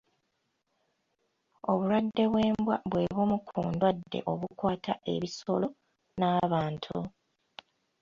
[1.69, 5.67] Obulwadde bw'embwa bwe bumu ku ndwadde obukwata ebisolo
[6.19, 6.97] n'abantu.